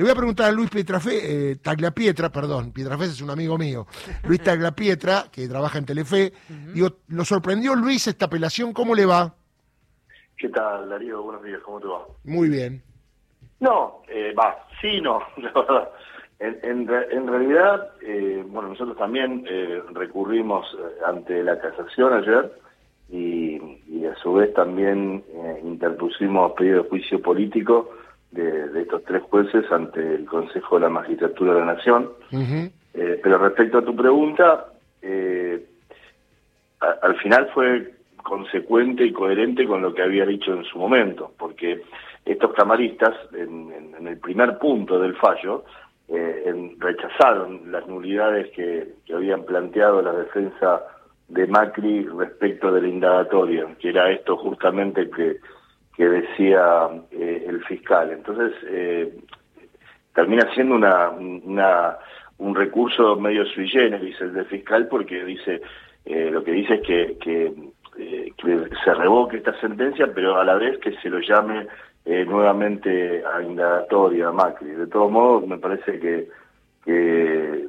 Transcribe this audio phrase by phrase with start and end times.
[0.00, 3.86] Le voy a preguntar a Luis Pietrafé, eh, Tagliapietra, perdón, Pietrafé es un amigo mío,
[4.26, 6.32] Luis Tagliapietra, que trabaja en Telefe.
[6.72, 8.72] Digo, ¿lo sorprendió Luis esta apelación?
[8.72, 9.34] ¿Cómo le va?
[10.38, 11.22] ¿Qué tal, Darío?
[11.22, 12.06] Buenos días, ¿cómo te va?
[12.24, 12.82] Muy bien.
[13.60, 15.90] No, eh, va, sí, no, la verdad.
[16.38, 22.50] En, en, en realidad, eh, bueno, nosotros también eh, recurrimos eh, ante la casación ayer
[23.10, 27.90] y, y a su vez también eh, interpusimos pedido de juicio político
[28.30, 32.10] de, de, estos tres jueces ante el Consejo de la Magistratura de la Nación.
[32.32, 32.70] Uh -huh.
[33.22, 34.66] pero respecto a tu pregunta,
[36.80, 41.32] a, al final fue consecuente y coherente con lo que había dicho en su momento,
[41.38, 41.82] porque
[42.24, 45.64] estos camaristas, en, en, en el primer punto del fallo,
[46.12, 50.82] eh, en, rechazaron las nulidades que, que, habían planteado la defensa
[51.28, 55.36] de Macri respecto del indagatorio, que era esto justamente que,
[56.00, 58.10] que decía eh, el fiscal.
[58.10, 59.12] Entonces, eh,
[60.14, 61.98] termina siendo una, una,
[62.38, 65.60] un recurso medio sui generis el fiscal porque dice
[66.06, 67.52] eh, lo que dice es que, que,
[67.94, 71.66] que se revoque esta sentencia, pero a la vez que se lo llame
[72.06, 74.70] eh, nuevamente a indagatoria a Macri.
[74.70, 76.28] De todos modos, me parece que,
[76.82, 77.66] que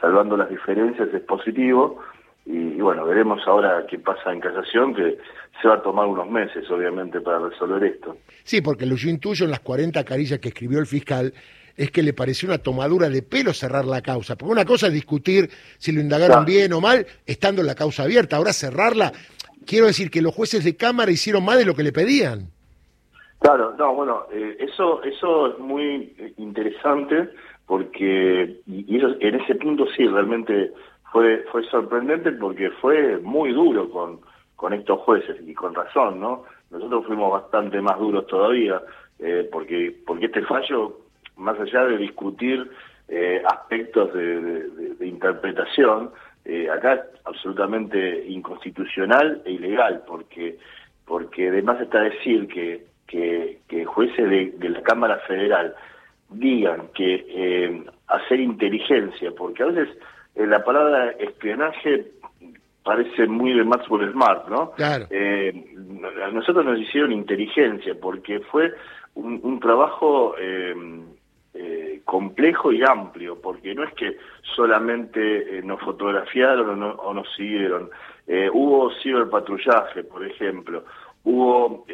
[0.00, 1.98] salvando las diferencias es positivo
[2.44, 5.18] y, y, bueno, veremos ahora qué pasa en casación, que
[5.60, 8.16] se va a tomar unos meses, obviamente, para resolver esto.
[8.42, 11.32] Sí, porque lo yo intuyo en las 40 carillas que escribió el fiscal
[11.76, 14.36] es que le pareció una tomadura de pelo cerrar la causa.
[14.36, 15.48] Porque una cosa es discutir
[15.78, 16.46] si lo indagaron claro.
[16.46, 18.36] bien o mal, estando la causa abierta.
[18.36, 19.12] Ahora cerrarla,
[19.66, 22.48] quiero decir que los jueces de Cámara hicieron más de lo que le pedían.
[23.40, 27.30] Claro, no, bueno, eh, eso eso es muy interesante
[27.66, 30.72] porque y en ese punto sí realmente
[31.12, 34.20] fue fue sorprendente porque fue muy duro con
[34.56, 36.44] con estos jueces y con razón, ¿no?
[36.70, 38.80] Nosotros fuimos bastante más duros todavía
[39.18, 40.98] eh, porque porque este fallo
[41.36, 42.70] más allá de discutir
[43.08, 44.68] eh, aspectos de,
[44.98, 46.10] de, interpretación
[46.44, 50.58] eh, acá es absolutamente inconstitucional e ilegal porque
[51.04, 55.74] porque además está decir que que, que jueces de, de, la Cámara Federal
[56.30, 59.94] digan que eh, hacer inteligencia, porque a veces
[60.34, 62.12] eh, la palabra espionaje
[62.82, 64.72] parece muy de Maxwell Smart, ¿no?
[64.72, 65.06] Claro.
[65.10, 65.52] Eh,
[66.24, 68.72] a nosotros nos hicieron inteligencia porque fue
[69.14, 70.34] un, un trabajo
[72.04, 74.16] complejo y amplio, porque no es que
[74.54, 77.90] solamente nos fotografiaron o, no, o nos siguieron,
[78.52, 80.84] hubo ciberpatrullaje, por ejemplo,
[81.24, 81.86] hubo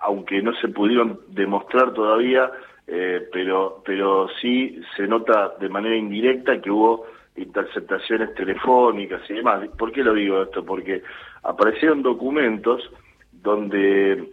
[0.00, 2.50] aunque no se pudieron demostrar todavía,
[2.90, 7.04] eh, pero, pero sí se nota de manera indirecta que hubo
[7.36, 9.68] interceptaciones telefónicas y demás.
[9.76, 10.64] ¿Por qué lo digo esto?
[10.64, 11.02] Porque
[11.42, 12.90] aparecieron documentos
[13.30, 14.32] donde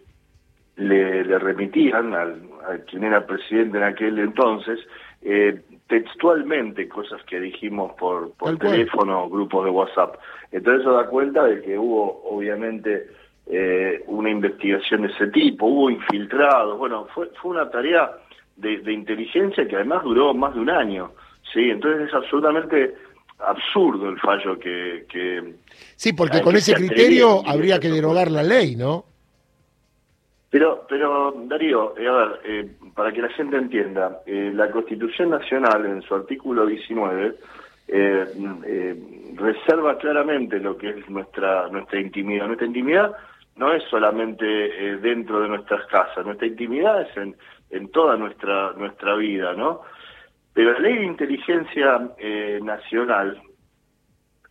[0.78, 4.80] le, le remitían al, a quien era presidente en aquel entonces
[5.22, 10.16] eh, textualmente cosas que dijimos por, por teléfono, grupos de WhatsApp.
[10.52, 13.08] Entonces eso da cuenta de que hubo obviamente
[13.48, 18.12] eh, una investigación de ese tipo, hubo infiltrados, bueno, fue, fue una tarea
[18.56, 21.12] de, de, inteligencia que además duró más de un año,
[21.54, 21.70] ¿sí?
[21.70, 22.96] Entonces es absolutamente
[23.40, 25.06] absurdo el fallo que...
[25.10, 25.56] que
[25.96, 29.06] sí, porque con ese criterio habría que derogar la ley, ¿no?
[30.50, 35.32] Pero, pero Darío, eh, a ver, eh, para que la gente entienda, eh, la Constitución
[35.32, 37.36] Nacional en su artículo 19
[39.36, 42.48] reserva claramente lo que es nuestra nuestra intimidad.
[42.48, 43.12] Nuestra intimidad
[43.56, 47.36] no es solamente eh, dentro de nuestras casas, nuestra intimidad es en,
[47.70, 49.82] en toda nuestra, nuestra vida, ¿no?
[50.54, 53.42] Pero la ley de inteligencia eh, nacional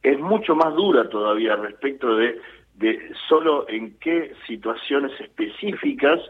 [0.03, 2.39] es mucho más dura todavía respecto de,
[2.75, 6.21] de solo en qué situaciones específicas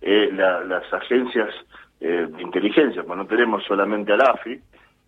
[0.00, 1.50] eh, la, las agencias
[2.00, 4.58] eh, de inteligencia, pues no tenemos solamente al AFI,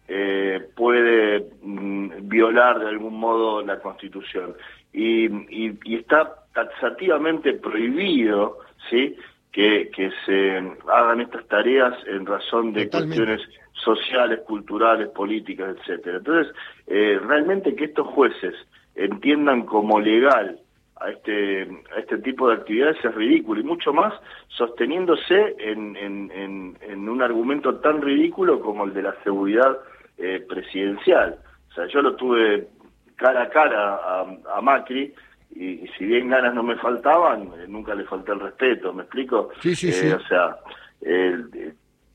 [0.06, 4.54] eh, puede mm, violar de algún modo la Constitución.
[4.92, 8.58] Y, y, y está taxativamente prohibido
[8.90, 9.16] ¿sí?
[9.52, 10.56] Que, que se
[10.90, 13.16] hagan estas tareas en razón de Totalmente.
[13.16, 16.18] cuestiones sociales, culturales, políticas, etcétera.
[16.18, 16.54] Entonces,
[16.86, 18.54] eh, realmente que estos jueces
[18.94, 20.58] entiendan como legal
[20.96, 21.62] a este,
[21.94, 24.14] a este tipo de actividades es ridículo y mucho más
[24.48, 29.78] sosteniéndose en, en, en, en un argumento tan ridículo como el de la seguridad
[30.18, 31.36] eh, presidencial.
[31.70, 32.68] O sea, yo lo tuve
[33.16, 35.12] cara a cara a, a Macri
[35.54, 39.02] y, y, si bien ganas no me faltaban, eh, nunca le falté el respeto, ¿me
[39.02, 39.50] explico?
[39.60, 40.10] Sí, sí, eh, sí.
[40.10, 40.56] O sea,
[41.02, 41.36] eh,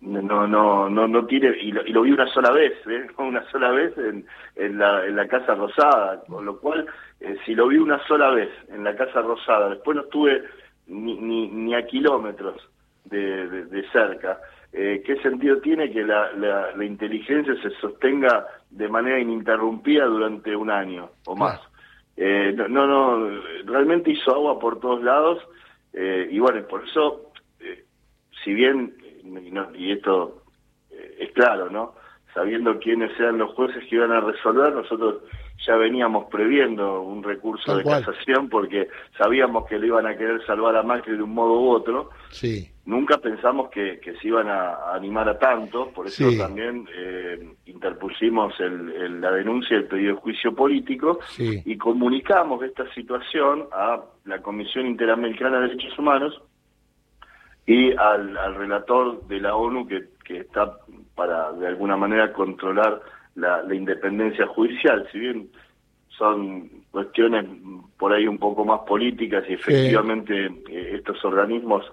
[0.01, 3.07] no, no, no, no tiene, y lo, y lo vi una sola vez, ¿eh?
[3.17, 4.25] una sola vez en,
[4.55, 6.85] en, la, en la Casa Rosada, con lo cual,
[7.19, 10.43] eh, si lo vi una sola vez en la Casa Rosada, después no estuve
[10.87, 12.69] ni, ni, ni a kilómetros
[13.05, 14.39] de, de, de cerca,
[14.73, 20.69] eh, ¿qué sentido tiene que la, la, inteligencia se sostenga de manera ininterrumpida durante un
[20.69, 21.59] año o más?
[22.17, 23.29] Eh, no, no,
[23.65, 25.39] realmente hizo agua por todos lados
[25.93, 27.31] eh, y bueno, por eso,
[28.43, 28.95] si bien,
[29.75, 30.43] y, esto
[30.89, 31.93] es claro, ¿no?
[32.33, 35.23] Sabiendo quiénes sean los jueces que iban a resolver, nosotros
[35.65, 38.87] ya veníamos previendo un recurso de casación porque
[39.17, 42.09] sabíamos que le iban a querer salvar a Macri de un modo u otro.
[42.29, 42.71] Sí.
[42.87, 49.31] Nunca pensamos que, se iban a, animar a tanto, por eso también eh, interpusimos la
[49.31, 55.67] denuncia, el pedido de juicio político y comunicamos esta situación a la Comisión Interamericana de
[55.67, 56.41] Derechos Humanos
[57.65, 60.77] y al, relator de la ONU que, que está
[61.13, 63.01] para de alguna manera controlar
[63.35, 65.49] la, independencia judicial, si bien
[66.07, 67.45] son cuestiones
[67.99, 71.85] por ahí un poco más políticas y efectivamente eh, estos organismos,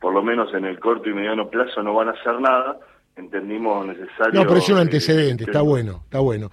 [0.00, 2.78] por lo menos en el corto y mediano plazo, no van a hacer nada,
[3.16, 4.32] entendimos necesario...
[4.32, 6.50] No, pero es un eh, antecedente, está bueno, está bueno.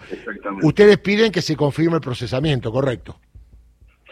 [0.64, 3.20] Ustedes piden que se confirme el procesamiento, ¿correcto?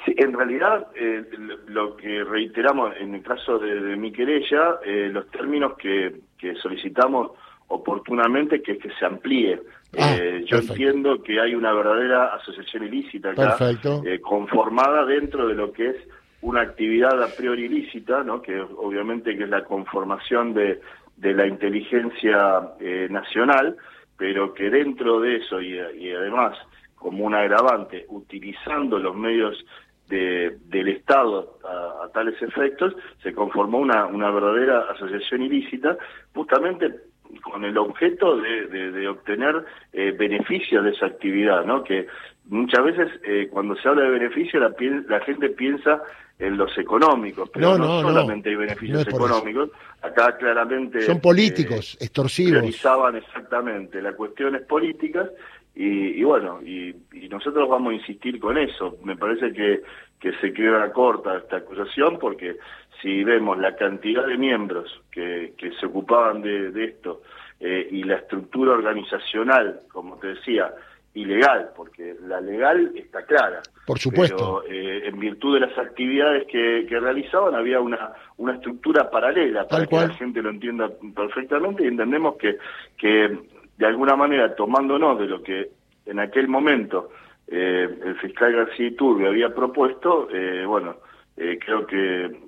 [0.06, 1.24] Sí, en realidad, eh,
[1.68, 4.80] lo que reiteramos en el caso de, de mi querella,
[5.12, 7.32] los términos que, que solicitamos
[7.68, 9.62] oportunamente que, que se amplíe.
[9.98, 13.58] Ah, eh, yo entiendo que hay una verdadera asociación ilícita acá,
[14.06, 15.96] eh, conformada dentro de lo que es
[16.46, 18.40] una actividad a priori ilícita, ¿no?
[18.42, 20.80] que obviamente que es la conformación de,
[21.18, 23.76] de la inteligencia eh, nacional,
[24.16, 26.56] pero que dentro de eso y, además
[26.94, 29.64] como un agravante, utilizando los medios
[30.08, 35.98] de, del Estado a, tales efectos, se conformó una, una verdadera asociación ilícita,
[36.34, 36.94] justamente
[37.42, 41.84] con el objeto de, de, obtener eh, beneficios de esa actividad, ¿no?
[41.84, 42.08] Que
[42.48, 44.74] muchas veces eh, cuando se habla de beneficios la,
[45.08, 46.02] la gente piensa
[46.38, 49.70] en los económicos, pero no, solamente hay beneficios económicos,
[50.02, 51.02] acá claramente...
[51.02, 52.54] Son políticos, eh, extorsivos.
[52.60, 55.30] Realizaban exactamente las cuestiones políticas
[55.76, 56.94] y, bueno, y,
[57.30, 58.98] nosotros vamos a insistir con eso.
[59.04, 59.82] Me parece que,
[60.20, 62.58] que se queda corta esta acusación porque
[63.02, 67.22] si vemos la cantidad de miembros que, que se ocupaban de, esto
[67.60, 70.74] eh, y la estructura organizacional, como te decía,
[71.16, 73.62] ilegal, porque la legal está clara.
[73.88, 74.64] Por supuesto.
[74.68, 79.68] Pero eh, en virtud de las actividades que, que, realizaban había una, una estructura paralela
[79.68, 82.58] para que la gente lo entienda perfectamente y entendemos que,
[82.98, 83.40] que
[83.78, 85.70] de alguna manera tomándonos de lo que
[86.06, 87.10] en aquel momento
[87.48, 90.28] eh, el fiscal García Iturbe había propuesto,
[90.68, 90.98] bueno,
[91.36, 92.46] creo que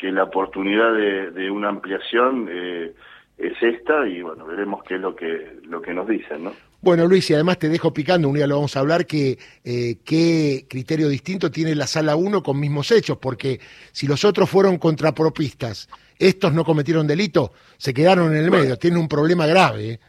[0.00, 2.92] que la oportunidad de, una ampliación eh,
[3.36, 6.52] es esta y bueno, veremos qué es lo que, lo que nos dicen, ¿no?
[6.82, 9.96] Bueno, Luis, y además te dejo picando, un día lo vamos a hablar, que eh,
[10.04, 13.60] qué criterio distinto tiene la sala 1 con mismos hechos, porque
[13.92, 15.88] si los otros fueron contrapropistas,
[16.18, 19.90] estos no cometieron delito, se quedaron en el medio, tienen un problema grave.
[19.90, 20.00] ¿eh?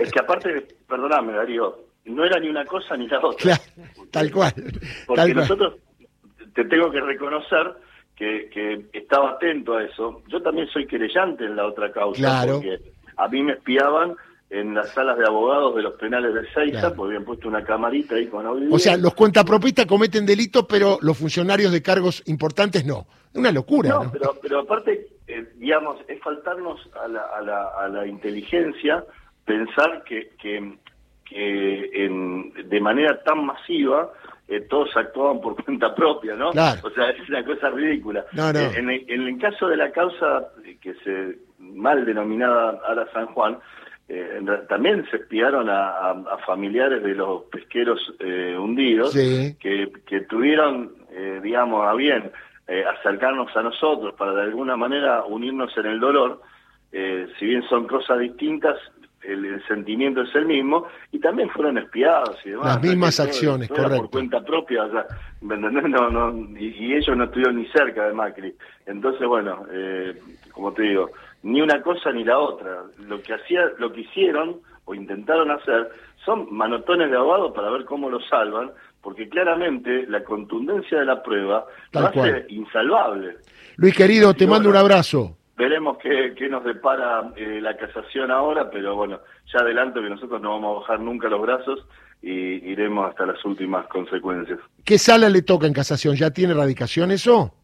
[0.00, 3.60] Es que aparte, perdóname, Darío, no era ni una cosa ni la otra.
[4.10, 4.52] tal cual.
[5.06, 5.76] Porque nosotros,
[6.54, 7.72] te tengo que reconocer
[8.16, 10.22] que, que estaba atento a eso.
[10.28, 12.80] Yo también soy querellante en la otra causa, porque
[13.16, 14.16] a mí me espiaban
[14.54, 18.14] en las salas de abogados de los penales de Seiza, porque habían puesto una camarita
[18.14, 18.72] ahí con audio.
[18.72, 23.06] O sea, los cuentapropistas cometen delitos, pero los funcionarios de cargos importantes no.
[23.32, 23.90] Es una locura.
[23.90, 29.04] No, Pero, pero aparte, eh, digamos, es faltarnos a la, a la, a la inteligencia
[29.44, 30.78] pensar que, que,
[31.24, 34.12] que en, de manera tan masiva
[34.46, 36.50] eh, todos actuaban por cuenta propia, ¿no?
[36.50, 38.24] O sea, es una cosa ridícula.
[38.36, 40.48] Eh, en, el, caso de la causa
[40.80, 43.58] que se mal denominada Ara San Juan,
[44.08, 48.00] eh, también se espiaron a, familiares de los pesqueros
[48.58, 50.92] hundidos que, que tuvieron,
[51.42, 52.30] digamos, a bien
[52.98, 56.42] acercarnos a nosotros para de alguna manera unirnos en el dolor.
[56.92, 58.76] si bien son cosas distintas,
[59.26, 62.66] el, sentimiento es el mismo, y también fueron espiados y demás.
[62.66, 63.96] Las mismas acciones, correcto.
[63.96, 65.06] Por cuenta propia, o sea,
[65.44, 68.54] No, no, y, ellos no estuvieron ni cerca de Macri.
[68.86, 70.18] Entonces, bueno, eh,
[70.52, 71.10] como te digo,
[71.42, 72.84] ni una cosa ni la otra.
[73.06, 75.90] Lo que, hacía, lo que hicieron o intentaron hacer
[76.24, 78.70] son manotones de abogado para ver cómo lo salvan,
[79.02, 83.36] porque claramente la contundencia de la prueba Tal lo hace insalvable.
[83.76, 85.36] Luis querido, te mando un abrazo.
[85.56, 89.20] Veremos qué, qué nos depara eh, la casación ahora, pero bueno,
[89.52, 91.86] ya adelanto que nosotros no vamos a bajar nunca los brazos
[92.20, 92.30] y
[92.70, 94.58] iremos hasta las últimas consecuencias.
[94.84, 96.16] ¿Qué sala le toca en casación?
[96.16, 97.54] ¿Ya tiene radicación eso?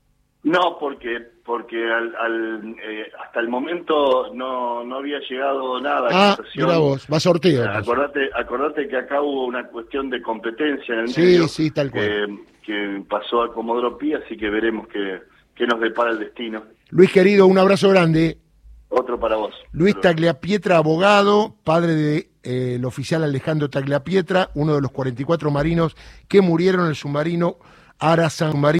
[0.43, 6.37] No, porque porque al, eh, hasta el momento no, no había llegado nada a ah,
[6.37, 6.69] casación.
[6.79, 7.69] vos, va sorteo.
[7.69, 11.49] Acordate, acordate que acá hubo una cuestión de competencia en el sí, medio.
[11.49, 12.39] Sí, tal cual.
[12.63, 15.23] que pasó a Comodoro Pi, así que veremos qué,
[15.57, 16.63] qué nos depara el destino.
[16.91, 18.39] Luis querido, un abrazo grande.
[18.89, 19.55] Otro para vos.
[19.73, 25.97] Luis Tagliapietra, abogado, padre del de, eh, oficial Alejandro Tagliapietra, uno de los 44 marinos
[26.27, 27.59] que murieron en el submarino
[27.99, 28.69] Ara San Marino.